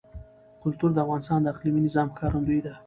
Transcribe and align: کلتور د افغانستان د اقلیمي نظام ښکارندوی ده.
کلتور 0.63 0.91
د 0.93 0.97
افغانستان 1.05 1.39
د 1.41 1.47
اقلیمي 1.53 1.81
نظام 1.87 2.07
ښکارندوی 2.13 2.59
ده. 2.65 2.73